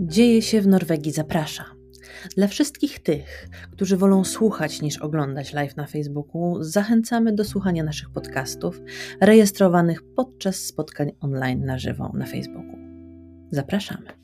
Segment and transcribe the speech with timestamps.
[0.00, 1.64] Dzieje się w Norwegii zaprasza.
[2.36, 8.10] Dla wszystkich tych, którzy wolą słuchać niż oglądać live na Facebooku, zachęcamy do słuchania naszych
[8.10, 8.80] podcastów
[9.20, 12.78] rejestrowanych podczas spotkań online na żywo na Facebooku.
[13.50, 14.17] Zapraszamy.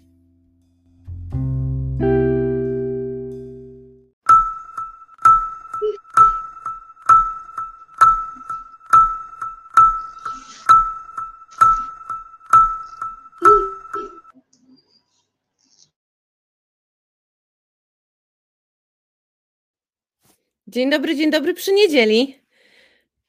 [20.66, 22.38] Dzień dobry, dzień dobry przy niedzieli.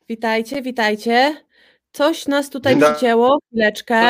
[0.09, 1.35] Witajcie, witajcie.
[1.91, 3.39] Coś nas tutaj Dzień przycięło.
[3.47, 4.01] Chwileczkę.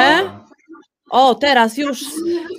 [1.10, 2.06] O, teraz już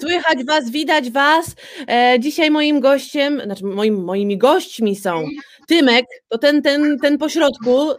[0.00, 1.46] słychać Was, widać Was.
[1.88, 5.26] E, dzisiaj moim gościem, znaczy moim, moimi gośćmi są
[5.68, 7.96] Tymek, to ten, ten, ten pośrodku, e,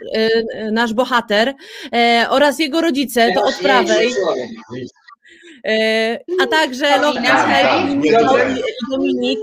[0.54, 1.54] e, nasz bohater,
[1.94, 4.14] e, oraz jego rodzice, to od prawej,
[5.66, 7.16] e, a także tak,
[7.92, 8.12] i
[8.92, 9.40] Dominik.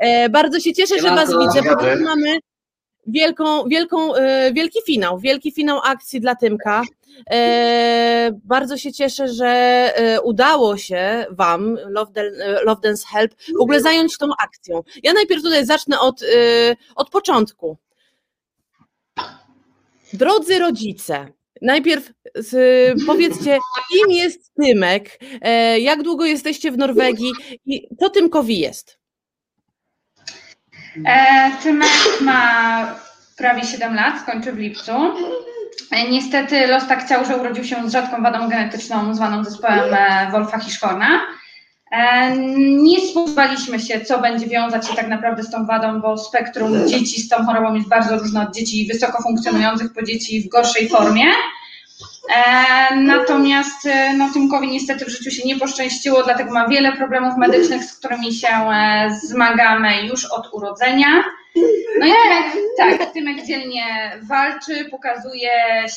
[0.00, 2.38] E, bardzo się cieszę, że Was widzę, bo mamy
[3.06, 6.82] wielką, wielką, e, wielki finał, wielki finał akcji dla Tymka.
[7.30, 13.62] E, bardzo się cieszę, że e, udało się Wam, Love, Dan- Love Dance Help, w
[13.62, 14.82] ogóle zająć tą akcją.
[15.02, 16.20] Ja najpierw tutaj zacznę od,
[16.96, 17.76] od początku.
[20.12, 21.28] Drodzy rodzice,
[21.62, 22.10] najpierw
[23.06, 23.58] powiedzcie,
[23.92, 25.20] kim jest Tymek,
[25.80, 27.32] jak długo jesteście w Norwegii
[27.66, 28.98] i co Tymkowi jest?
[31.06, 31.88] E, Tymek
[32.20, 32.94] ma
[33.36, 34.92] prawie 7 lat, skończy w lipcu.
[35.90, 40.28] E, Niestety los tak chciał, że urodził się z rzadką wadą genetyczną zwaną zespołem e,
[40.32, 41.20] Wolfa Hirschhorna.
[41.92, 42.36] E,
[42.82, 47.20] Nie spodziewaliśmy się, co będzie wiązać się tak naprawdę z tą wadą, bo spektrum dzieci
[47.20, 51.24] z tą chorobą jest bardzo różne od dzieci wysoko funkcjonujących po dzieci w gorszej formie.
[52.28, 57.36] E, Natomiast e, no, Tymkowi niestety w życiu się nie poszczęściło, dlatego ma wiele problemów
[57.36, 61.06] medycznych, z którymi się e, zmagamy już od urodzenia.
[62.00, 63.84] No i Tymek, tak, Tymek dzielnie
[64.22, 65.50] walczy, pokazuje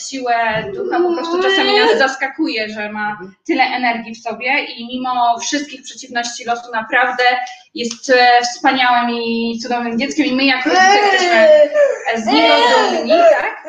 [0.09, 5.39] siłę ducha, po prostu czasami nas zaskakuje, że ma tyle energii w sobie i mimo
[5.39, 7.23] wszystkich przeciwności losu naprawdę
[7.75, 8.13] jest
[8.43, 12.55] wspaniałym i cudownym dzieckiem i my jako rodzice jesteśmy z niego
[12.91, 13.63] dumni, tak?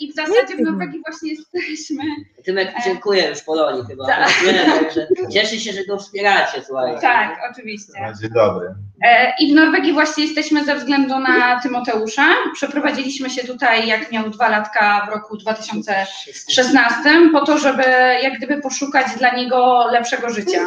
[0.00, 2.02] E, I w zasadzie w Norwegii właśnie jesteśmy.
[2.44, 4.06] Tymek dziękuję już Polonii chyba.
[4.06, 4.30] Tak.
[4.46, 7.00] Nie, także cieszę się, że go wspieracie, słuchajcie.
[7.00, 7.92] Tak, oczywiście.
[8.20, 8.74] Dzień dobry.
[9.02, 12.26] E, I w Norwegii właśnie jesteśmy ze względu na Tymoteusza.
[12.54, 17.82] Przeprowadziliśmy się tutaj, jak miał dwa latka w roku 2016, po to, żeby
[18.22, 20.60] jak gdyby poszukać dla niego lepszego życia.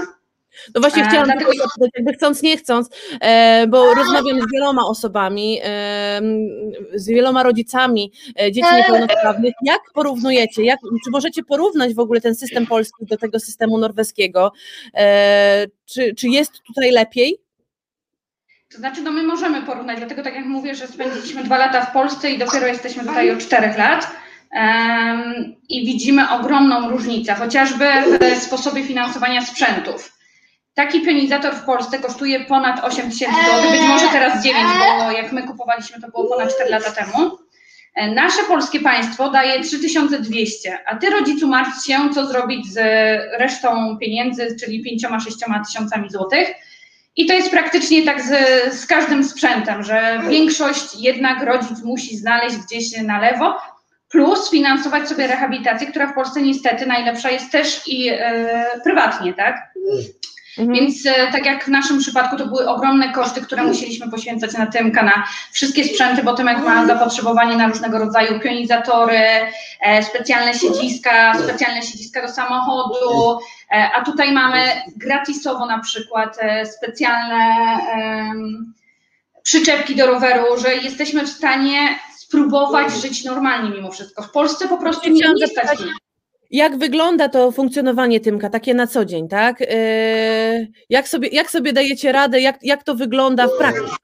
[0.76, 2.90] No właśnie E, chciałam dlatego- zapytać, jakby chcąc, nie chcąc,
[3.22, 6.22] e, bo rozmawiam z wieloma osobami, e,
[6.96, 9.54] z wieloma rodzicami e, dzieci niepełnosprawnych.
[9.64, 14.52] Jak porównujecie, jak, czy możecie porównać w ogóle ten system polski do tego systemu norweskiego?
[14.94, 17.38] E, czy, czy jest tutaj lepiej?
[18.72, 21.94] To znaczy, no my możemy porównać, dlatego tak jak mówię, że spędziliśmy dwa lata w
[21.94, 24.12] Polsce i dopiero jesteśmy tutaj od czterech lat.
[25.70, 27.86] I widzimy ogromną różnicę, chociażby
[28.36, 30.17] w sposobie finansowania sprzętów.
[30.78, 34.66] Taki pionizator w Polsce kosztuje ponad 8 tysięcy złotych, być może teraz 9,
[35.00, 37.38] bo jak my kupowaliśmy, to było ponad 4 lata temu.
[37.96, 42.78] E, Nasze polskie państwo daje 3200, a ty rodzicu martw się, co zrobić z
[43.40, 46.48] resztą pieniędzy, czyli 5-6 tysiącami złotych.
[47.16, 48.34] I to jest praktycznie tak z,
[48.74, 53.58] z każdym sprzętem, że większość jednak rodzic musi znaleźć gdzieś na lewo,
[54.10, 59.74] plus finansować sobie rehabilitację, która w Polsce niestety najlepsza jest też i e, prywatnie, tak?
[60.60, 60.74] Mhm.
[60.74, 64.66] Więc e, tak jak w naszym przypadku to były ogromne koszty, które musieliśmy poświęcać na
[64.66, 69.20] Tymka, na wszystkie sprzęty, bo Tymek ma zapotrzebowanie na różnego rodzaju pionizatory,
[69.82, 73.40] e, specjalne siedziska, specjalne siedziska do samochodu,
[73.72, 74.62] e, a tutaj mamy
[74.96, 76.38] gratisowo na przykład
[76.78, 77.58] specjalne
[79.44, 84.24] przyczepki do roweru, że jesteśmy w stanie spróbować żyć normalnie mimo wszystko.
[84.24, 85.80] W Polsce po prostu nie, nie stać.
[86.52, 89.62] Jak wygląda to funkcjonowanie Tymka, takie na co dzień, tak?
[89.62, 89.68] E,
[90.90, 93.96] jak, sobie, jak sobie dajecie radę, jak, jak to wygląda w praktyce?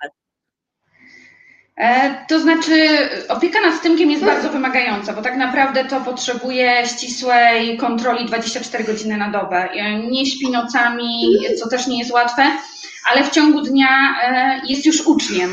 [1.77, 2.87] E, To znaczy,
[3.29, 9.17] opieka nad Tymkiem jest bardzo wymagająca, bo tak naprawdę to potrzebuje ścisłej kontroli 24 godziny
[9.17, 9.69] na dobę.
[9.71, 12.43] E, Nie śpi nocami, co też nie jest łatwe,
[13.11, 15.51] ale w ciągu dnia e, jest już uczniem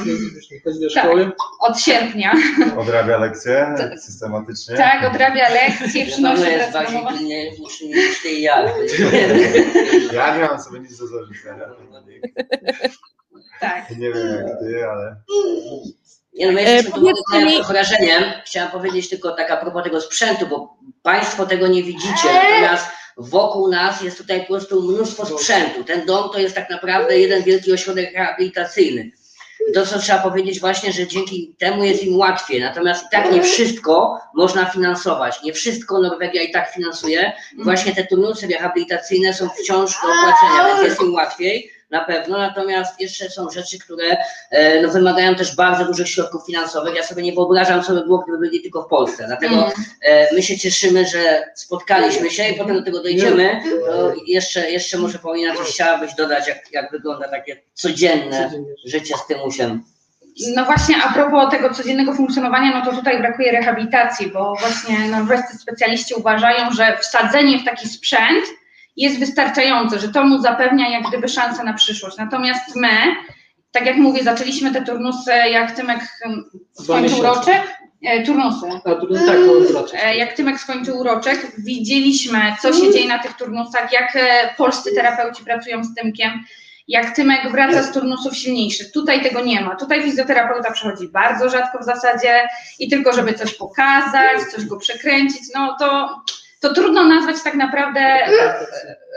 [0.65, 1.05] Chodzi do Tak.
[1.05, 1.33] szkoły?
[1.61, 2.33] od sierpnia.
[2.79, 3.75] Odrabia lekcje
[4.07, 4.77] systematycznie.
[4.77, 7.11] Tak, odrabia lekcje, przynosi jest pracę domową.
[8.25, 8.65] i ja.
[10.13, 11.65] Ja nie mam sobie nic do zarzucenia.
[13.61, 13.91] Tak.
[13.91, 15.17] Nie wiem jak ty, ale
[16.35, 18.23] Nie no, E, jesteśmy pod powiedzcie mi- wrażeniem.
[18.47, 22.87] Chciałam powiedzieć tylko tak a propos tego sprzętu, bo Państwo tego nie widzicie, natomiast
[23.17, 25.85] wokół nas jest tutaj po prostu mnóstwo sprzętu.
[25.85, 29.11] Ten dom to jest tak naprawdę jeden wielki ośrodek rehabilitacyjny.
[29.71, 32.61] I to, co trzeba powiedzieć właśnie, że dzięki temu jest im łatwiej.
[32.61, 35.43] Natomiast i tak nie wszystko można finansować.
[35.43, 37.33] Nie wszystko Norwegia i tak finansuje.
[37.59, 42.39] I właśnie te turnusy rehabilitacyjne są wciąż do opłacenia, więc jest im łatwiej na pewno,
[42.39, 44.17] natomiast jeszcze są rzeczy, które
[44.51, 46.97] e, no, wymagają też bardzo dużych środków finansowych.
[46.97, 49.25] Ja sobie nie wyobrażam, co by było, gdyby byli tylko w Polsce.
[49.27, 49.73] Dlatego
[50.03, 53.61] e, my się cieszymy, że spotkaliśmy się i potem do tego dojdziemy.
[53.87, 58.51] To jeszcze, jeszcze może Paulina coś chciałabyś dodać, jak, jak wygląda takie codzienne
[58.85, 59.85] życie z Tymusiem.
[60.55, 65.59] No właśnie, a propos tego codziennego funkcjonowania, no to tutaj brakuje rehabilitacji, bo właśnie norwescy
[65.59, 68.45] specjaliści uważają, że wsadzenie w taki sprzęt
[69.01, 72.17] jest wystarczające, że to mu zapewnia jak gdyby szansę na przyszłość.
[72.17, 72.91] Natomiast my,
[73.73, 75.99] tak jak mówię, zaczęliśmy te turnusy, jak Tymek
[76.73, 77.23] skończył miesiące.
[77.41, 77.63] roczek,
[78.05, 78.67] e, turnusy.
[78.85, 80.01] A tu tak.
[80.05, 84.95] E, Jak Tymek skończył uroczek, widzieliśmy, co się dzieje na tych turnusach, jak e, polscy
[84.95, 86.33] terapeuci pracują z Tymkiem,
[86.89, 88.93] jak Tymek wraca z turnusów silniejszy.
[88.93, 89.77] Tutaj tego nie ma.
[89.77, 92.49] Tutaj fizjoterapeuta przychodzi bardzo rzadko w zasadzie
[92.79, 96.21] i tylko, żeby coś pokazać, coś go przekręcić, no to,
[96.61, 98.67] to trudno nazwać tak naprawdę e,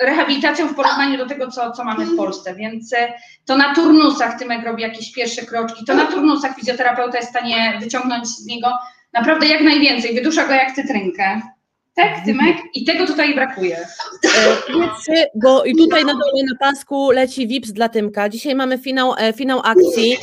[0.02, 2.56] rehabilitacją w porównaniu do tego, co, co mamy w Polsce.
[2.56, 3.14] Więc e,
[3.46, 7.78] to na turnusach Tymek robi jakieś pierwsze kroczki, to na turnusach fizjoterapeuta jest w stanie
[7.82, 8.68] wyciągnąć z niego
[9.14, 11.42] naprawdę jak najwięcej, wydusza go jak cytrynkę.
[11.96, 12.58] Tak, Tymek?
[12.74, 13.78] I tego tutaj brakuje.
[15.10, 18.30] E, bo i tutaj na dole na pasku leci VIPS dla Tymka.
[18.30, 20.18] Dzisiaj mamy finał, finał akcji.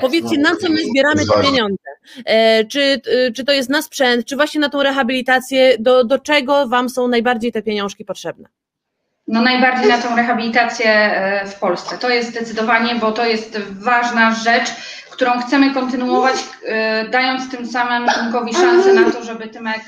[0.00, 1.89] Powiedzcie, na co my zbieramy te pieniądze?
[2.24, 5.76] E, czy, e, czy to jest na sprzęt, czy właśnie na tą rehabilitację?
[5.78, 8.48] Do, do czego Wam są najbardziej te pieniążki potrzebne?
[9.28, 11.98] No najbardziej na tą rehabilitację e, w Polsce.
[11.98, 14.70] To jest zdecydowanie, bo to jest ważna rzecz,
[15.10, 16.36] którą chcemy kontynuować,
[17.10, 19.80] dając tym samym Tymkowi szansę na to, żeby Tymek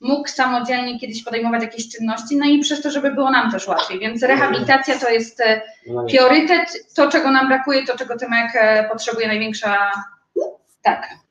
[0.00, 3.98] mógł samodzielnie kiedyś podejmować jakieś czynności, no i przez to, żeby było nam też łatwiej.
[3.98, 5.42] Więc rehabilitacja to jest
[6.08, 8.52] priorytet, to czego nam brakuje, to czego Tymek
[8.92, 9.90] potrzebuje największa.
[10.82, 11.21] Tak.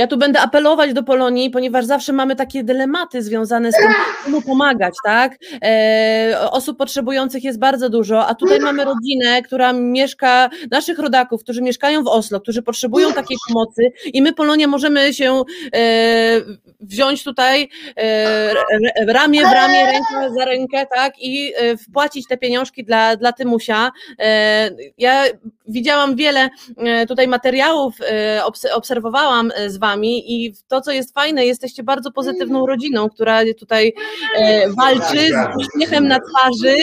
[0.00, 3.92] Ja tu będę apelować do Polonii, ponieważ zawsze mamy takie dylematy związane z tym,
[4.24, 5.38] komu pomagać, tak?
[5.64, 11.62] E, osób potrzebujących jest bardzo dużo, a tutaj mamy rodzinę, która mieszka, naszych rodaków, którzy
[11.62, 15.42] mieszkają w Oslo, którzy potrzebują takiej pomocy i my, Polonia, możemy się
[15.74, 16.40] e,
[16.80, 18.54] wziąć tutaj e,
[19.06, 21.12] ramię w ramię, rękę za rękę, tak?
[21.18, 23.92] I e, wpłacić te pieniążki dla, dla Tymusia.
[24.18, 25.24] E, ja
[25.68, 27.94] widziałam wiele e, tutaj materiałów,
[28.44, 33.92] obs- obserwowałam z Wami i to, co jest fajne, jesteście bardzo pozytywną rodziną, która tutaj
[34.36, 36.76] e, walczy z uśmiechem na twarzy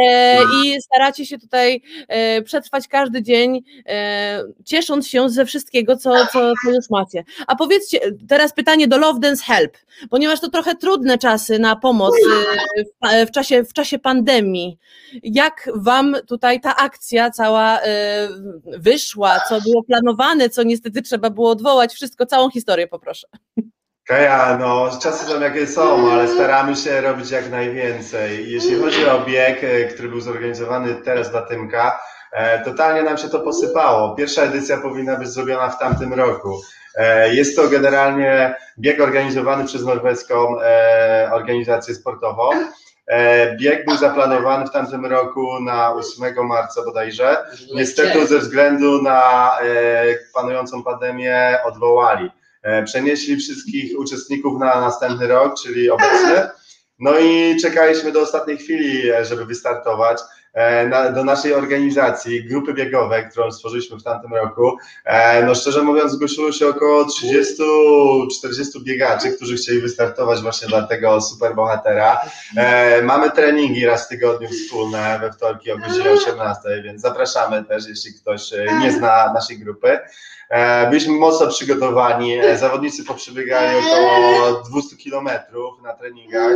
[0.00, 6.26] e, i staracie się tutaj e, przetrwać każdy dzień, e, ciesząc się ze wszystkiego, co,
[6.26, 7.24] co, co już macie.
[7.46, 9.76] A powiedzcie, teraz pytanie do Love Dance Help,
[10.10, 12.14] ponieważ to trochę trudne czasy na pomoc
[13.10, 14.78] e, w, w, czasie, w czasie pandemii.
[15.22, 18.28] Jak Wam tutaj ta akcja cała e,
[18.66, 23.26] wyszła, co było planowane, co niestety trzeba było odwołać, wszystko, całą historię poproszę.
[24.06, 28.50] Kaja, no czasy są jakie są, ale staramy się robić jak najwięcej.
[28.50, 32.00] Jeśli chodzi o bieg, e, który był zorganizowany teraz dla Tymka,
[32.32, 34.14] e, totalnie nam się to posypało.
[34.14, 36.60] Pierwsza edycja powinna być zrobiona w tamtym roku.
[36.96, 40.56] E, Jest to generalnie bieg organizowany przez norweską
[41.32, 42.50] organizację sportową.
[43.06, 47.36] E, Bieg był zaplanowany w tamtym roku na 8 marca bodajże.
[47.74, 52.30] Niestety ze względu na e, panującą pandemię odwołali.
[52.62, 56.48] E, Przenieśli wszystkich uczestników na następny rok, czyli obecny.
[56.98, 60.18] No i czekaliśmy do ostatniej chwili, żeby wystartować.
[60.54, 66.12] E, do naszej organizacji, grupy biegowej, którą stworzyliśmy w tamtym roku, e, no szczerze mówiąc
[66.12, 72.20] zgłosiło się około 30-40 biegaczy, którzy chcieli wystartować właśnie dla tego superbohatera.
[72.56, 77.88] E, mamy treningi raz w tygodniu wspólne we wtorki o godzinie 18, więc zapraszamy też,
[77.88, 79.98] jeśli ktoś e, nie zna naszej grupy.
[80.90, 82.36] Byliśmy mocno przygotowani.
[82.56, 86.52] Zawodnicy poprzebiegali około 200 kilometrów na treningach.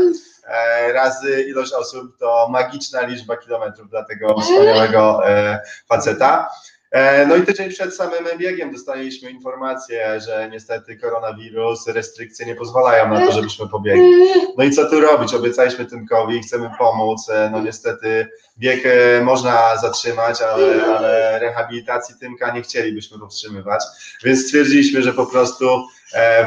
[0.47, 6.51] E, Razy ilość osób to magiczna liczba kilometrów dla tego wspaniałego e, faceta.
[6.91, 13.09] E, No i tydzień przed samym biegiem dostaliśmy informację, że niestety koronawirus, restrykcje nie pozwalają
[13.15, 14.13] na to, żebyśmy pobiegli.
[14.59, 15.35] No i co tu robić?
[15.35, 17.27] Obiecaliśmy Tymkowi, chcemy pomóc.
[17.51, 18.81] No niestety bieg
[19.23, 23.85] można zatrzymać, ale, ale rehabilitacji Tymka nie chcielibyśmy powstrzymywać,
[24.25, 25.87] więc stwierdziliśmy, że po prostu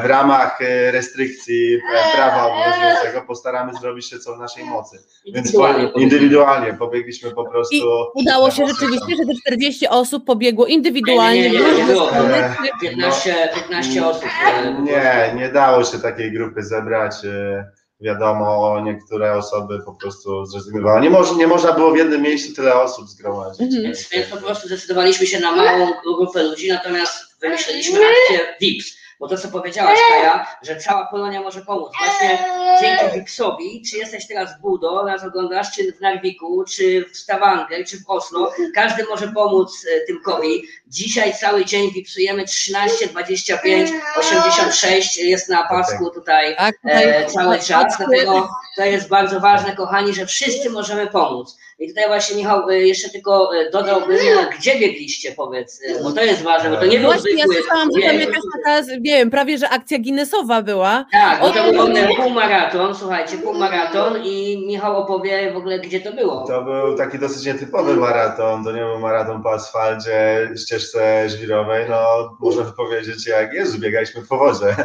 [0.02, 4.98] w ramach e, restrykcji e, prawa obowiązującego postaramy zrobić się co w naszej mocy.
[5.26, 7.76] Więc Indywidualnie po, indywidualnie pobiegliśmy po prostu.
[8.14, 11.50] Udało się rzeczywiście, że te 40 osób pobiegło indywidualnie.
[11.50, 12.10] Nie, nie, nie, nie było.
[12.16, 14.24] E, 15, 15 osób.
[14.46, 17.14] e, Nie, nie dało się takiej grupy zebrać.
[17.24, 17.64] e,
[18.00, 21.00] wiadomo, niektóre osoby po prostu zrezygnowały.
[21.00, 23.60] Nie, moż, nie można było w jednym miejscu tyle osób zgromadzić.
[23.60, 23.82] Mhm.
[23.82, 29.00] Więc, więc po prostu zdecydowaliśmy się na małą grupę ludzi, natomiast wymyśliliśmy akcję VIPS.
[29.20, 31.92] Bo to, co powiedziałaś, Kaja, że cała Polonia może pomóc.
[32.04, 32.38] Właśnie
[32.80, 37.86] dzięki VIPSowi, czy jesteś teraz w Budo, nas oglądasz, czy w Narwiku, czy w Stavanger,
[37.86, 40.62] czy w Oslo, każdy może pomóc e, Tymkowi.
[40.86, 47.58] Dzisiaj cały dzień VIPsujemy 13, 25, 86, jest na pasku tutaj Tak, e, tutaj cały
[47.58, 51.56] czas, dlatego to jest bardzo ważne, kochani, że wszyscy możemy pomóc.
[51.80, 54.18] I tutaj właśnie Michał jeszcze tylko e, dodałbym,
[54.58, 57.54] gdzie biegliście, powiedz, e, bo to jest ważne, bo to nie był Właśnie ja zwykły
[57.54, 61.04] słyszałam, że tam jakaś taka, nie wiem, prawie że akcja Guinnessowa była.
[61.12, 66.12] Tak, bo to był w półmaraton, słuchajcie, półmaraton i Michał opowie w ogóle, gdzie to
[66.12, 66.46] było.
[66.46, 72.30] To był taki dosyć nietypowy maraton, to nie był maraton po asfalcie, ścieżce żwirowej, no
[72.40, 74.76] można by powiedzieć jak Jezu, biegaliśmy po wodzie.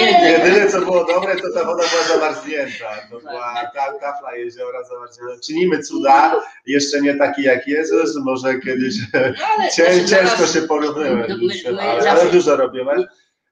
[0.00, 4.84] Tylko jedyne co było dobre, to ta woda była zamarznięta, to była ta, tafla jeziora
[4.84, 5.43] zamarznięta.
[5.46, 11.30] Czynimy cuda, jeszcze nie taki jak Jezus, może kiedyś No, ale cię, ciężko się porównywać,
[11.78, 13.06] ale, ale dużo robimy.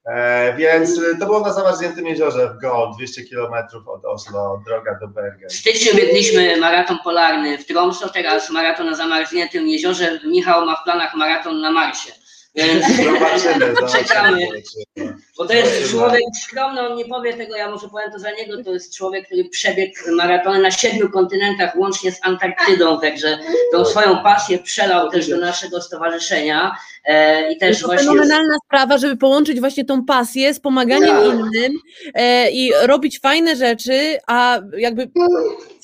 [0.07, 3.53] E, więc to było na zamarzniętym jeziorze w Go, 200 km
[3.87, 5.49] od Oslo, droga do Bergen.
[5.49, 10.21] W styczniu biegliśmy maraton polarny w Tromsø, teraz maraton na zamarzniętym jeziorze.
[10.27, 12.13] Michał ma w planach maraton na Marsie.
[12.55, 14.41] Więc Zobaczymy, Czekamy.
[14.41, 15.23] zobaczymy.
[15.39, 18.65] Bo to jest człowiek skromny, on nie powie tego, ja może powiem to za niego,
[18.65, 23.39] to jest człowiek, który przebiegł maratony na siedmiu kontynentach, łącznie z Antarktydą, także
[23.73, 28.07] tą swoją pasję przelał też do naszego stowarzyszenia e, i też To właśnie...
[28.09, 31.25] fenomenalna sprawa, żeby połączyć właśnie tą pasję z pomaganiem Tak.
[31.25, 31.73] innym
[32.15, 35.11] e, i robić fajne rzeczy, a jakby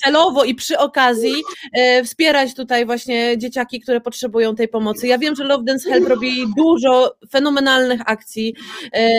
[0.05, 1.33] celowo i przy okazji
[1.73, 5.07] e, wspierać tutaj właśnie dzieciaki, które potrzebują tej pomocy.
[5.07, 8.53] Ja wiem, że Love Dance Help robi dużo fenomenalnych akcji,
[8.93, 9.09] e,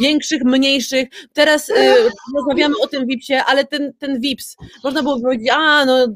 [0.00, 1.08] większych, mniejszych.
[1.32, 1.94] Teraz e,
[2.34, 6.06] rozmawiamy o tym VIPsie, ale ten, ten VIPS, można było powiedzieć, a no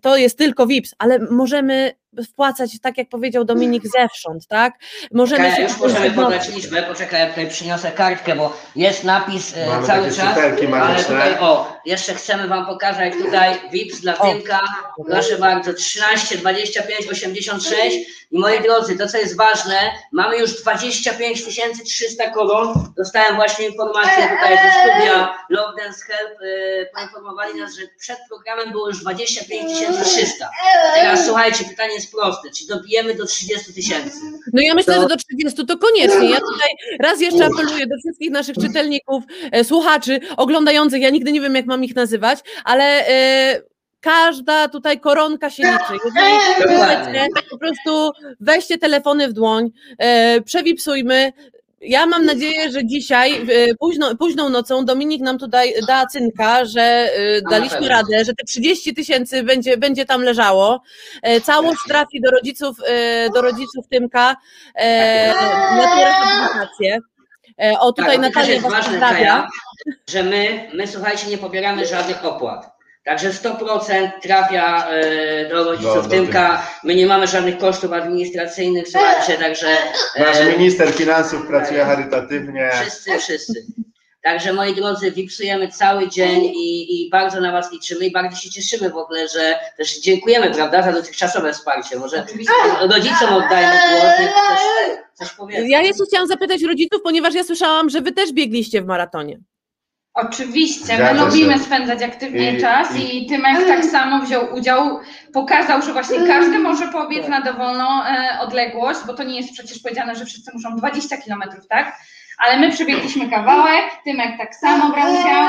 [0.00, 4.74] to jest tylko VIPS, ale możemy wpłacać, tak jak powiedział Dominik, zewsząd, tak?
[5.12, 6.38] Możemy Kaja, się już możemy zjednoczyć.
[6.40, 10.38] podać liczbę, poczekaj, ja tutaj przyniosę kartkę, bo jest napis e, Mamy cały czas,
[10.82, 14.12] ale tutaj, o, jeszcze chcemy Wam pokazać tutaj VIPs dla.
[14.12, 14.60] Tymka,
[15.06, 17.96] proszę bardzo, 13, 25, 86
[18.30, 19.76] i moi drodzy, to co jest ważne,
[20.12, 21.44] mamy już 25
[21.84, 27.82] 300 koron, dostałem właśnie informację tutaj ze studia Love Dance Help, e, poinformowali nas, że
[27.98, 29.72] przed programem było już 25
[30.04, 30.50] 300.
[30.94, 34.18] Teraz słuchajcie, pytanie jest proste, czy dobijemy do 30 tysięcy?
[34.52, 36.30] No ja myślę, To- że do 30 to koniecznie.
[36.30, 36.70] Ja tutaj
[37.00, 41.66] raz jeszcze apeluję do wszystkich naszych czytelników, e, słuchaczy, oglądających, ja nigdy nie wiem, jak
[41.70, 43.62] mam ich nazywać, ale e,
[44.00, 46.08] każda tutaj koronka się liczy.
[47.12, 48.10] Jeżeli po prostu
[48.40, 51.32] weźcie telefony w dłoń, e, przewipsujmy.
[51.80, 57.08] Ja mam nadzieję, że dzisiaj, e, późno, późną nocą, Dominik nam tutaj da cynka, że
[57.50, 60.82] daliśmy radę, że te 30 tysięcy będzie, będzie tam leżało.
[61.42, 62.76] Całość trafi do rodziców,
[63.34, 64.36] do rodziców Tymka
[65.76, 66.98] na tę rehabilitację.
[67.62, 69.00] E, O, tutaj tak, to Natalia jest ważne.
[69.00, 69.48] Kaja,
[70.10, 72.70] że my, my słuchajcie, nie pobieramy żadnych opłat.
[73.04, 76.66] Także 100% trafia e, do rodziców Do- do Tymka.
[76.84, 79.76] My nie mamy żadnych kosztów administracyjnych, słuchajcie, także
[80.18, 82.70] Nasz e, minister finansów pracuje charytatywnie.
[82.80, 83.52] wszyscy, wszyscy.
[84.22, 88.50] Także moi drodzy, wipsujemy cały dzień i, i bardzo na Was liczymy i bardzo się
[88.50, 91.98] cieszymy w ogóle, że też dziękujemy, prawda, za dotychczasowe wsparcie.
[91.98, 92.26] Może
[92.80, 94.32] rodzicom oddajmy głos, niech
[95.18, 95.36] coś, coś.
[95.68, 99.38] Ja jeszcze chciałam zapytać rodziców, ponieważ ja słyszałam, że wy też biegliście w maratonie.
[100.14, 101.26] Oczywiście, my Zgadza się.
[101.26, 105.00] lubimy spędzać aktywnie I- czas i- i Tymek tak samo wziął udział,
[105.32, 109.78] pokazał, że właśnie każdy może pobiec na dowolną e, odległość, bo to nie jest przecież
[109.78, 111.96] powiedziane, że wszyscy muszą 20 kilometrów, tak?
[112.40, 115.48] Ale my przebiegliśmy kawałek, Tymek tak samo brał udział.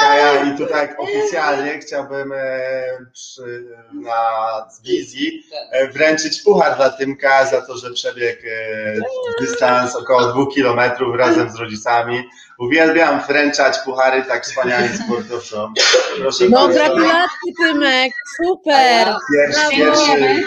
[0.00, 2.38] Kaja, i tutaj oficjalnie chciałbym e,
[3.12, 4.14] przy, na
[4.70, 10.54] z wizji e, wręczyć puchar dla Tymka za to, że przebiegł e, dystans około dwóch
[10.54, 12.28] kilometrów razem z rodzicami.
[12.58, 15.74] Uwielbiam wręczać puchary tak wspaniałym sportowcom.
[16.18, 16.74] Proszę No bardzo.
[16.78, 19.14] gratulacje Tymek, super!
[19.36, 20.42] Pierwszy, pierwszy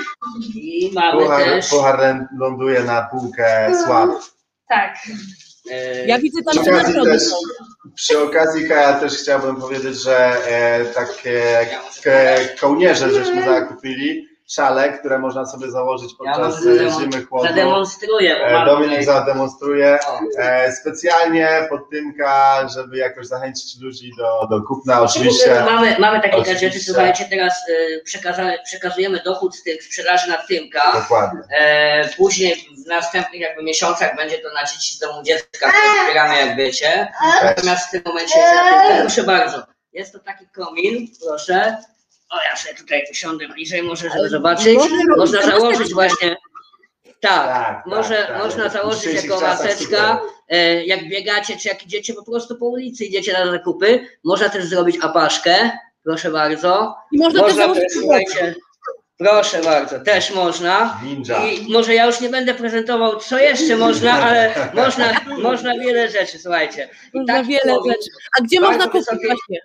[0.56, 1.70] I mamy puchar, też.
[1.70, 4.10] puchar ląduje na półkę sław.
[4.70, 4.96] Tak.
[5.72, 7.24] E, Ja widzę tam, Przy okazji też,
[7.96, 10.18] przy okazji Kaja też chciałbym powiedzieć, że
[10.48, 11.68] e, takie
[12.04, 17.50] ke, kołnierze żeśmy zakupili szale, które można sobie założyć podczas e, zademo- zimy chłodno.
[17.50, 18.38] Zademonstruję.
[18.46, 20.00] E, Dominik zademonstruje
[20.38, 25.02] e, specjalnie pod Tymka, żeby jakoś zachęcić ludzi do, do kupna.
[25.02, 26.66] Oczywiście Oczywiście mamy, mamy takie Oczywiście.
[26.68, 27.54] gadżety, słuchajcie, teraz
[28.06, 30.92] przekaza- przekazujemy dochód z tych sprzedaży na Tymka.
[31.02, 31.40] dokładnie.
[31.60, 35.72] E, później w następnych jakby miesiącach będzie to na dzieci z domu dziecka, które
[36.04, 37.12] wspieramy jak wiecie.
[37.44, 38.40] Natomiast w tym momencie.
[39.02, 41.78] Proszę bardzo, jest to taki komin, proszę.
[42.36, 44.80] O, ja sobie tutaj usiądę bliżej, może żeby zobaczyć.
[45.18, 46.36] Można założyć właśnie,
[47.22, 48.38] tak, Tak, może, tak, tak.
[48.44, 53.06] można W założyć jako maseczka, e, jak biegacie, czy jak idziecie po prostu po ulicy,
[53.06, 55.72] idziecie na zakupy, można też zrobić apaszkę,
[56.04, 56.96] proszę bardzo.
[57.12, 58.56] I można, też Można założyć też, słuchajcie,
[59.18, 61.00] proszę bardzo, też można.
[61.04, 61.46] Ninja.
[61.48, 66.40] I może ja już nie będę prezentował, co jeszcze można, ale można, można wiele rzeczy,
[66.40, 66.90] słuchajcie.
[67.14, 68.10] I Można taki wiele rzeczy.
[68.40, 69.60] A gdzie Bardzo można kupić wysokie- właśnie?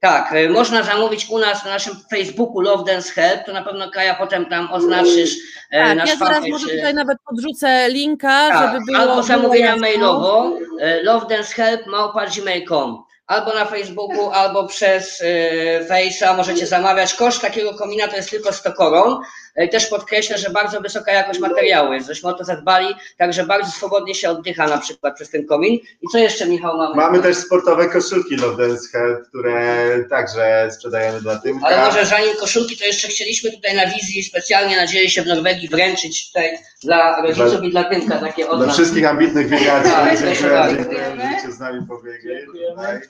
[0.00, 3.90] Tak, y, można zamówić u nas na naszym Facebooku Love Dance Help, to na pewno
[3.90, 5.36] Kaja potem tam oznaczysz
[5.70, 8.98] e, Tak, nasz ja zaraz może y, tutaj nawet podrzucę linka, tak, żeby było...
[8.98, 9.80] albo było zamówienia jasno.
[9.80, 17.14] mailowo e, lovedancehelp.gmail.com Albo na Facebooku, albo przez e, Face'a możecie zamawiać.
[17.14, 19.20] Koszt takiego komina to jest tylko 100 koron.
[19.58, 23.70] E, Też podkreślę, że bardzo wysoka jakość materiału jest, żeśmy o to zadbali, także bardzo
[23.70, 25.74] swobodnie się oddycha na przykład przez ten komin.
[25.74, 26.94] I co jeszcze Michał mamy?
[26.96, 28.88] Mamy też sportowe koszulki Love Dance
[29.28, 31.66] które także sprzedajemy dla Tymka.
[31.66, 35.68] Ale może zanim koszulki, to jeszcze chcieliśmy tutaj na wizji specjalnie, nadzieję się w Norwegii
[35.68, 38.76] wręczyć tutaj dla rodziców i dla Tymka takie od Dla nas.
[38.76, 43.00] wszystkich ambitnych biegaczy, Tak, dziękuję, dziękuję, że będziecie z nami pobiegli tutaj.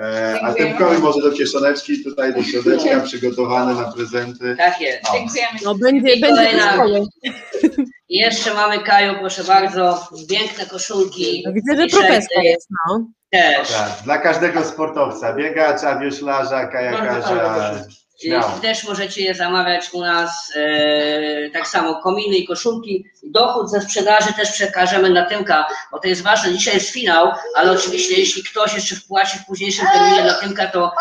[0.00, 0.54] E, a.
[0.54, 4.54] Tymkowi może do kieszoneczki, tutaj do środeczka przygotowane na prezenty.
[4.58, 5.08] Tak jest.
[5.08, 5.12] O.
[5.12, 5.58] Dziękujemy.
[5.64, 7.06] No będzie, I będzie kolejna-
[8.08, 11.42] jeszcze mamy Kaju, proszę bardzo, piękne koszulki.
[11.46, 13.06] No Widzę, że profesja jest, no.
[13.30, 13.68] Też.
[13.68, 17.84] Tak, dla każdego sportowca, biegacza, wioślarza, kajakarza.
[18.20, 18.58] Śmiało.
[18.62, 23.04] Też możecie je zamawiać u nas, e, tak samo kominy i koszulki.
[23.22, 26.52] Dochód ze sprzedaży też przekażemy na Tymka, bo to jest ważne.
[26.52, 30.92] Dzisiaj jest finał, ale oczywiście jeśli ktoś jeszcze wpłaci w późniejszym terminie dla Tymka, to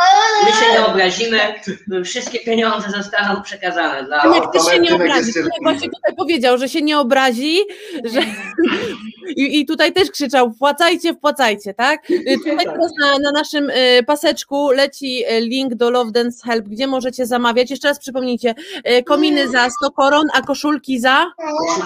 [0.45, 1.39] my się nie obrazimy.
[2.05, 4.23] Wszystkie pieniądze zostaną przekazane dla...
[4.23, 5.33] No, Tymek też się nie obrazi.
[5.33, 7.59] Tymek właśnie tutaj powiedział, że się nie obrazi,
[8.05, 8.21] że...
[9.35, 12.11] I, I tutaj też krzyczał, wpłacajcie, wpłacajcie, tak?
[12.11, 16.65] Y, Tutaj teraz na, na naszym y, paseczku leci y, link do Love Dance Help,
[16.65, 17.71] gdzie możecie zamawiać.
[17.71, 18.55] Jeszcze raz przypomnijcie,
[18.89, 21.25] y, kominy za 100 koron, a koszulki za?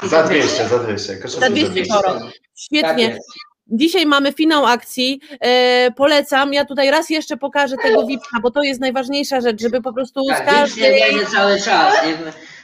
[0.03, 1.15] Za 200, za 200.
[1.15, 2.19] Koszulki Za 200 koron.
[2.19, 3.03] Tak Świetnie.
[3.03, 3.19] jest.
[3.67, 5.19] Dzisiaj mamy finał akcji.
[5.39, 6.53] E, polecam.
[6.53, 10.23] Ja tutaj raz jeszcze pokażę tego VIP-a, bo to jest najważniejsza rzecz, żeby po prostu
[10.25, 11.25] z Tak, Wips nie każdej.
[11.25, 11.95] cały czas.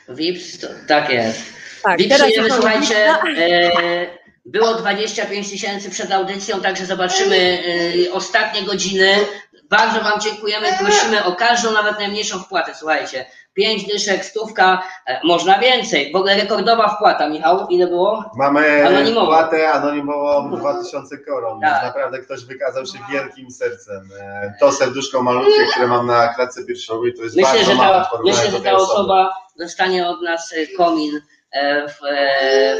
[0.10, 1.40] Wips, to, tak jest.
[1.84, 3.72] Tak, jest słuchajcie, e,
[4.46, 7.60] było 25 tysięcy przed audycją, także zobaczymy
[8.08, 9.16] e, ostatnie godziny.
[9.78, 13.26] Bardzo Wam dziękujemy, prosimy o każdą, nawet najmniejszą wpłatę, słuchajcie.
[13.54, 16.12] Pięć dyszek, stówka, e, można więcej.
[16.12, 18.32] W ogóle rekordowa wpłata, Michał, ile było?
[18.38, 19.28] Mamy Anonimowo.
[19.28, 21.62] płatę anonimową 2000 koron.
[21.62, 21.72] Tak.
[21.72, 24.10] Więc naprawdę ktoś wykazał się wielkim sercem.
[24.22, 28.10] E, To serduszko malutkie, które mam na klatce piersiowej, to jest Myślę, bardzo że ta,
[28.24, 28.92] myślę, że ta osoby.
[28.94, 31.22] osoba dostanie od nas e, komin
[31.88, 31.98] w,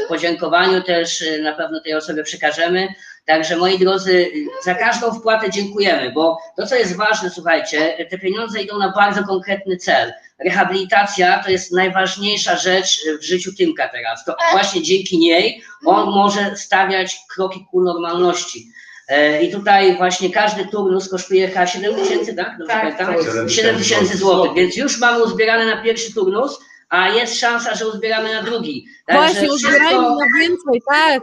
[0.04, 2.88] w podziękowaniu też na pewno tej osobie przekażemy.
[3.26, 4.30] Także moi drodzy,
[4.64, 9.24] za każdą wpłatę dziękujemy, bo to, co jest ważne, słuchajcie, te pieniądze idą na bardzo
[9.24, 10.12] konkretny cel.
[10.44, 14.24] Rehabilitacja to jest najważniejsza rzecz w życiu Tymka teraz.
[14.24, 18.68] To właśnie dzięki niej on może stawiać kroki ku normalności.
[19.08, 22.58] E, I tutaj właśnie każdy turnus kosztuje chyba 7 tysięcy, tak?
[22.58, 23.24] Dobrze Tak, pamiętam?
[23.34, 23.50] tak.
[23.50, 26.58] 7 tysięcy złotych, więc już mamy uzbierane na pierwszy turnus,
[26.88, 28.86] a jest szansa, że uzbieramy na drugi.
[29.08, 31.22] Właśnie, wszystko- uzbierajmy na więcej, tak.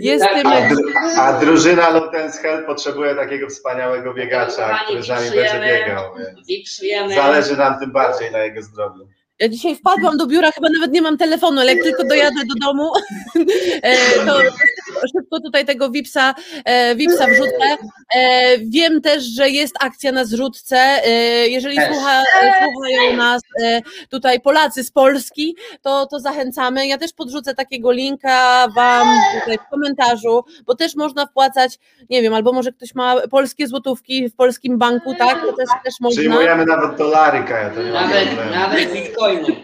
[0.00, 0.46] Jest tym.
[0.46, 5.60] A, dru- a drużyna Lutens Help potrzebuje takiego wspaniałego biegacza, który za nim wpisujemy.
[5.60, 6.04] będzie biegał.
[7.14, 9.08] Zależy nam tym bardziej na jego zdrowiu.
[9.38, 12.66] Ja dzisiaj wpadłam do biura, chyba nawet nie mam telefonu, ale jak tylko dojadę do
[12.66, 12.92] domu,
[13.82, 14.38] e, to
[15.28, 17.76] szybko, tutaj tego Wipsa, e, Wipsa wrzucę.
[18.16, 20.76] E, Wiem też, że jest akcja na zrzutce.
[20.76, 21.10] E,
[21.48, 22.22] Jeżeli słucha,
[22.72, 26.86] słuchają nas e, tutaj Polacy z Polski, to, to zachęcamy.
[26.86, 29.08] Ja też podrzucę takiego linka Wam
[29.40, 31.78] tutaj w komentarzu, bo też można wpłacać,
[32.10, 35.40] nie wiem, albo może ktoś ma polskie złotówki w polskim banku, tak?
[35.40, 36.20] To też, też można.
[36.20, 38.50] Przyjmujemy nawet dolary, Kaja, to nie ma Nawet, problemu.
[38.50, 39.56] nawet bitcoiny.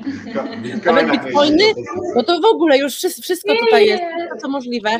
[0.84, 1.74] Nawet bitcoiny?
[1.74, 1.80] to
[2.16, 4.90] No to w ogóle już wszystko, tutaj jest, wszystko co możliwe.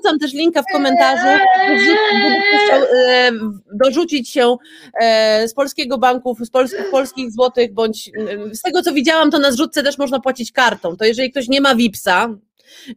[0.00, 3.30] Podrzucam też linka w komentarzu, gdyby chciał e,
[3.72, 4.56] dorzucić się
[5.00, 9.38] e, z polskiego banku, z polskich, polskich złotych, bądź e, z tego co widziałam, to
[9.38, 10.96] na zrzutce też można płacić kartą.
[10.96, 12.28] To jeżeli ktoś nie ma VIPsa,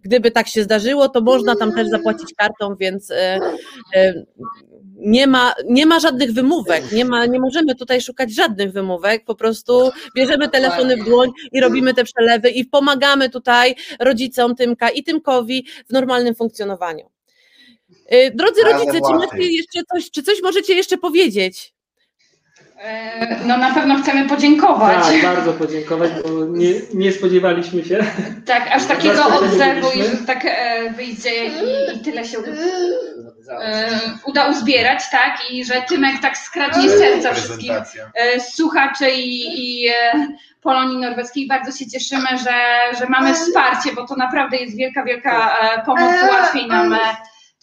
[0.02, 3.12] gdyby tak się zdarzyło, to można tam też zapłacić kartą, więc
[4.96, 9.36] nie ma, nie ma żadnych wymówek, nie, ma, nie możemy tutaj szukać żadnych wymówek, po
[9.36, 15.04] prostu bierzemy telefony w dłoń i robimy te przelewy i pomagamy tutaj rodzicom Tymka i
[15.04, 17.10] Tymkowi w normalnym funkcjonowaniu.
[18.14, 21.74] Y, Drodzy rodzice, czy macie jeszcze coś, czy coś możecie jeszcze powiedzieć?
[22.84, 25.06] E, No na pewno chcemy podziękować.
[25.06, 28.00] Tak, bardzo podziękować, bo nie, nie spodziewaliśmy się.
[28.46, 32.38] Tak, aż takiego odzewu i że tak e, wyjdzie i, i tyle się
[33.62, 33.90] e,
[34.26, 35.38] uda uzbierać, tak?
[35.52, 37.30] I że Tymek tak skradnie serca
[38.16, 39.90] e, słuchaczy i, i
[40.62, 41.48] Polonii Norweskiej.
[41.48, 42.54] Bardzo się cieszymy, że,
[43.00, 46.12] że mamy wsparcie, bo to naprawdę jest wielka, wielka pomoc.
[46.32, 46.98] Łatwiej nam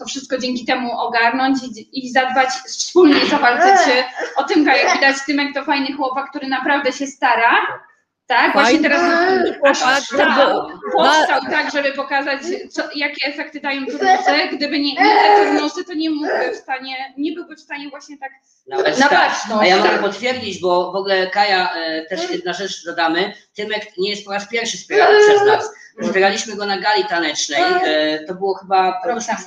[0.01, 3.95] to wszystko dzięki temu ogarnąć i, i zadbać, wspólnie zawalczyć
[4.37, 4.77] o Tymka.
[4.77, 7.57] Jak widać, Tymek to fajny chłopak, który naprawdę się stara.
[8.27, 14.49] Tak, właśnie teraz aż bardzo- powstał, powstał tak, żeby pokazać, co, jakie efekty dają turnusy.
[14.53, 18.19] Gdyby nie, nie te turnusy, to nie mógłby w stanie, nie byłby w stanie właśnie
[18.19, 18.33] tak
[18.67, 19.19] Nawet na tak.
[19.19, 19.63] baczność.
[19.63, 20.01] A ja mogę tak.
[20.01, 24.49] potwierdzić, bo w ogóle Kaja, e, też jedna rzecz dodamy, Tymek nie jest po raz
[24.49, 25.71] pierwszy wspierany przez nas.
[26.03, 29.01] Wspieraliśmy go na gali tanecznej, e, to było chyba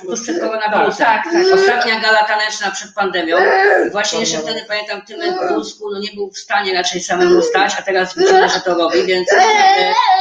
[0.06, 1.06] tuż, przed koronawirusem.
[1.06, 1.34] Tak, tak.
[1.54, 3.36] Ostatnia gala taneczna przed pandemią.
[3.86, 7.42] I właśnie jeszcze wtedy pamiętam Tymek w Polsku no nie był w stanie raczej samemu
[7.42, 9.28] stać, a teraz widzimy, że to robi, więc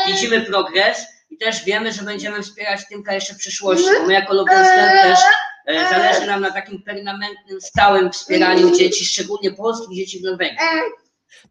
[0.08, 4.76] widzimy progres i też wiemy, że będziemy wspierać Tymka jeszcze w przyszłości, my jako Lubelskie
[5.04, 5.20] też
[5.68, 10.58] e, zależy nam na takim permanentnym, stałym wspieraniu dzieci, szczególnie polskich dzieci w Norwegii.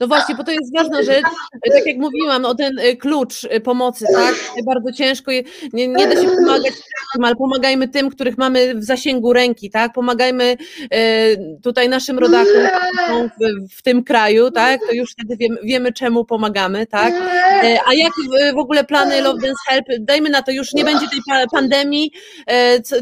[0.01, 1.25] No właśnie, bo to jest ważna rzecz,
[1.75, 4.35] tak jak mówiłam, o ten y, klucz y, pomocy, tak?
[4.67, 5.31] Bardzo ciężko,
[5.73, 6.73] nie, nie da się pomagać
[7.23, 9.93] ale pomagajmy tym, których mamy w zasięgu ręki, tak?
[9.93, 10.57] Pomagajmy
[10.95, 14.81] y, tutaj naszym rodakom w, w tym kraju, tak?
[14.89, 17.15] To już wtedy wiemy, wiemy czemu pomagamy, tak?
[17.87, 18.13] A jak
[18.55, 19.85] w, ogóle plany Love Dance Help?
[20.01, 22.13] Dajmy na to, już nie będzie tej pa- pandemii,
[22.85, 22.97] co,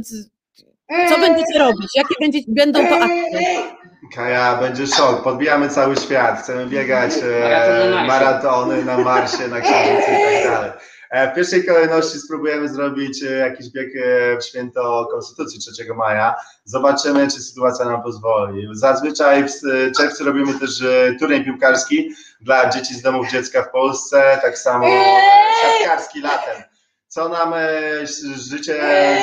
[1.09, 1.89] co będziecie robić?
[1.97, 3.80] Jakie będzie, będą to akcje?
[4.09, 5.23] Kaja, będzie szok.
[5.23, 6.41] Podbijamy cały świat.
[6.43, 10.71] Chcemy biegać e, maratony na Marsie, na Księżycu i tak dalej.
[11.11, 16.35] E, W pierwszej kolejności spróbujemy zrobić e, jakiś bieg e, w święto Konstytucji 3 maja.
[16.65, 18.69] Zobaczymy, czy sytuacja nam pozwoli.
[18.73, 19.53] Zazwyczaj w
[19.97, 20.83] czerwcu robimy też
[21.19, 22.11] turniej piłkarski
[22.41, 24.87] dla dzieci z domów dziecka w Polsce, tak samo
[25.63, 26.63] siatkarski latem.
[27.13, 28.07] Co nam e,
[28.51, 28.81] życie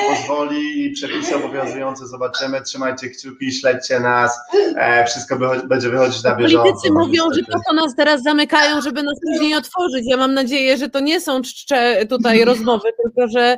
[0.10, 2.62] pozwoli i przepisy obowiązujące zobaczymy.
[2.62, 4.39] Trzymajcie kciuki, śledźcie nas.
[4.76, 6.63] E, wszystko będzie wychodzić na bieżąco.
[6.63, 10.06] Politycy mówią, że po co nas teraz zamykają, żeby nas później otworzyć.
[10.06, 13.58] Ja mam nadzieję, że to nie są czcze tutaj rozmowy, tylko że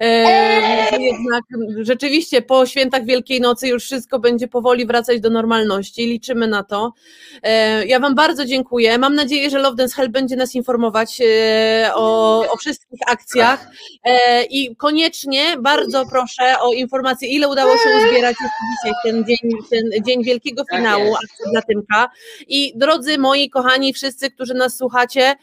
[0.00, 1.44] e, jednak
[1.80, 6.06] rzeczywiście po świętach Wielkiej Nocy już wszystko będzie powoli wracać do normalności.
[6.06, 6.92] Liczymy na to.
[7.42, 8.98] E, ja Wam bardzo dziękuję.
[8.98, 13.69] Mam nadzieję, że Love Dance Hell będzie nas informować e, o, o wszystkich akcjach
[14.50, 20.24] i koniecznie bardzo proszę o informację, ile udało się uzbierać dzisiaj ten dzień, ten dzień
[20.24, 22.10] wielkiego Tak finału akcji dla Tymka.
[22.48, 25.34] I drodzy moi kochani, wszyscy, którzy nas słuchacie,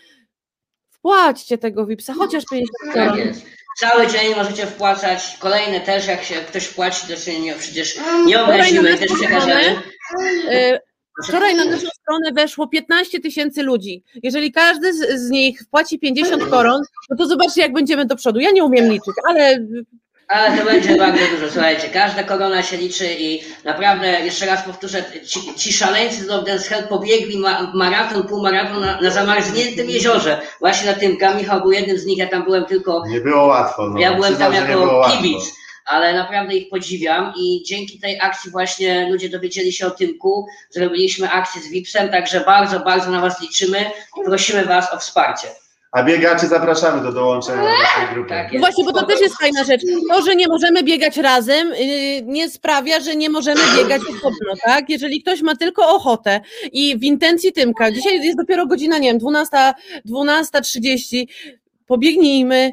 [0.92, 3.28] wpłaćcie tego VIPsa, chociaż 50 Tak koron.
[3.28, 3.46] jest.
[3.80, 8.44] Cały dzień możecie wpłacać, kolejne też, jak się ktoś wpłaci, to się nie, przecież nie
[8.44, 9.82] obrazimy też przekażemy.
[11.24, 14.04] Wczoraj na naszą stronę weszło 15 tysięcy ludzi.
[14.24, 18.40] Jeżeli każdy z, z nich wpłaci 50 koron, no to zobaczcie, jak będziemy do przodu.
[18.40, 19.60] Ja nie umiem liczyć, ale
[20.28, 25.04] Ale to będzie bardzo dużo, słuchajcie, każda korona się liczy i naprawdę, jeszcze raz powtórzę,
[25.26, 30.92] ci, ci szaleńcy z Dance Hell pobiegli ma, maraton, półmaraton na, na zamarzniętym jeziorze, właśnie
[30.92, 33.90] na tym, Michał był jednym z nich, ja tam byłem tylko Nie było łatwo.
[33.90, 34.00] No.
[34.00, 35.18] Ja byłem Przyznam, tam jako łatwo.
[35.18, 35.54] kibic,
[35.88, 41.30] ale naprawdę ich podziwiam i dzięki tej akcji właśnie ludzie dowiedzieli się o Tymku, zrobiliśmy
[41.30, 43.80] akcję z Wipsem, także bardzo, bardzo na Was liczymy
[44.21, 45.47] i prosimy Was o wsparcie.
[45.91, 48.30] A biegaczy zapraszamy do dołączenia do naszej grupy.
[48.30, 48.60] Tak No jest.
[48.60, 49.82] właśnie, bo to też jest fajna rzecz.
[50.12, 54.89] To, że nie możemy biegać razem, yy, nie sprawia, że nie możemy biegać osobno, tak?
[54.89, 59.17] Jeżeli ktoś ma tylko ochotę i w intencji Tymka, dzisiaj jest dopiero godzina, nie wiem,
[59.17, 59.58] 12,
[60.10, 61.26] 12.30,
[61.88, 62.71] pobiegnijmy,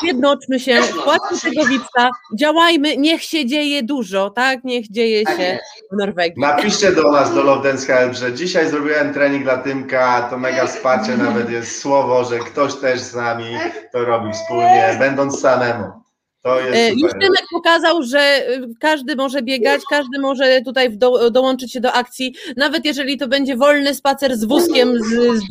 [0.00, 4.64] zjednoczmy się, płacimy tego VIPsa, działajmy, niech się dzieje dużo, tak?
[4.64, 5.58] Niech dzieje Tak się
[5.92, 6.40] w Norwegii.
[6.40, 10.66] Napiszcie do nas, do Love Dance Help, że dzisiaj zrobiłem trening dla Tymka, to mega
[10.66, 13.44] wsparcie, nawet jest słowo, że ktoś też z nami
[13.92, 16.07] to robi wspólnie, będąc samemu.
[16.42, 17.12] To E, jest Już.
[17.12, 22.34] Tymek pokazał, że y, każdy może biegać, każdy może tutaj do, dołączyć się do akcji,
[22.56, 25.42] nawet jeżeli to będzie wolny spacer z wózkiem, z, z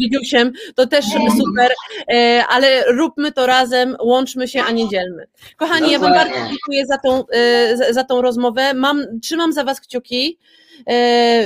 [0.76, 1.06] to też
[1.38, 1.72] super,
[2.14, 5.28] e, ale róbmy to razem, łączmy się, a nie dzielmy.
[5.58, 9.64] Kochani, ja Wam bardzo dziękuję za tą, e, za, za tą rozmowę, Mam, trzymam za
[9.64, 10.38] Was kciuki.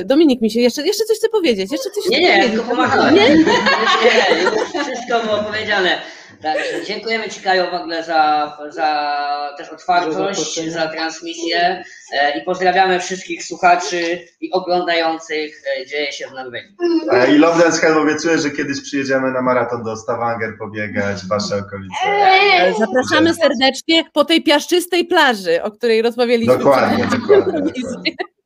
[0.06, 2.52] Dominik mi się jeszcze, jeszcze coś chce powiedzieć, jeszcze coś Nie, chce nie, powiedzieć.
[2.52, 3.16] tylko pomachałem.
[3.16, 3.30] Nie?
[3.30, 3.36] Nie,
[4.44, 6.02] już wszystko było powiedziane.
[6.44, 9.12] Także dziękujemy Ci Kaju w ogóle za, za
[9.58, 16.32] też otwartość, za transmisję e, i pozdrawiamy wszystkich słuchaczy i oglądających e, Dzieje się w
[16.32, 16.76] Norwegii.
[17.12, 21.28] E, I Love Dance Hell obiecuję, że kiedyś przyjedziemy na maraton do Stavanger pobiegać w
[21.28, 21.96] wasze okolice.
[22.80, 26.58] Zapraszamy serdecznie po tej piaszczystej plaży, o której rozmawialiśmy.
[26.58, 27.72] Dokładnie, przed- dokładnie.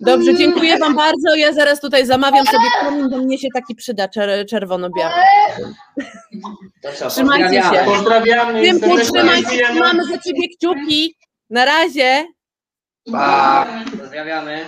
[0.00, 1.34] Dobrze, dziękuję Wam bardzo.
[1.36, 5.12] Ja zaraz tutaj zamawiam sobie komin, bo mnie się taki przyda czer- czerwono-biały.
[7.08, 7.82] Trzymajcie się.
[7.84, 8.62] pozdrawiamy.
[8.62, 11.16] Tymku, się, mamy za Ciebie kciuki.
[11.50, 12.24] Na razie.
[13.12, 13.66] Pa!
[14.00, 14.64] Pozdrawiamy.